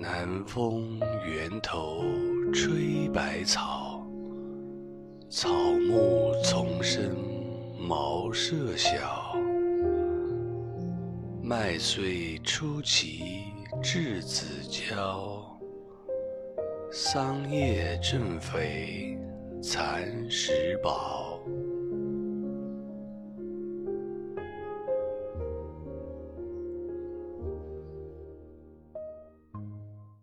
[0.00, 2.04] 南风源头
[2.52, 4.00] 吹百草，
[5.28, 5.48] 草
[5.88, 7.16] 木丛生
[7.80, 9.34] 茅舍小。
[11.42, 13.46] 麦穗出奇
[13.82, 15.44] 稚子娇，
[16.92, 19.18] 桑叶正肥
[19.60, 21.40] 蚕食饱。